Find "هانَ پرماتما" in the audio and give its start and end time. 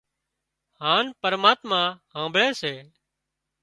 0.81-1.81